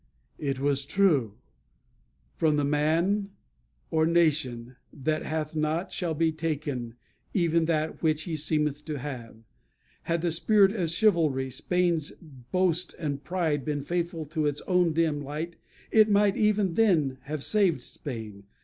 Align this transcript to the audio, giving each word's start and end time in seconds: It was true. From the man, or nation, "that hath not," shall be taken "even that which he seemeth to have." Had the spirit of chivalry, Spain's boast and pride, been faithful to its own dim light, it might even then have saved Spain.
It 0.39 0.57
was 0.59 0.83
true. 0.83 1.35
From 2.35 2.55
the 2.55 2.63
man, 2.63 3.29
or 3.91 4.07
nation, 4.07 4.75
"that 4.91 5.21
hath 5.21 5.55
not," 5.55 5.91
shall 5.91 6.15
be 6.15 6.31
taken 6.31 6.95
"even 7.35 7.65
that 7.65 8.01
which 8.01 8.23
he 8.23 8.35
seemeth 8.35 8.83
to 8.85 8.97
have." 8.97 9.35
Had 10.05 10.21
the 10.23 10.31
spirit 10.31 10.71
of 10.75 10.89
chivalry, 10.89 11.51
Spain's 11.51 12.13
boast 12.13 12.95
and 12.97 13.23
pride, 13.23 13.63
been 13.63 13.83
faithful 13.83 14.25
to 14.25 14.47
its 14.47 14.61
own 14.61 14.91
dim 14.91 15.21
light, 15.21 15.57
it 15.91 16.09
might 16.09 16.35
even 16.35 16.73
then 16.73 17.19
have 17.25 17.43
saved 17.43 17.83
Spain. 17.83 18.45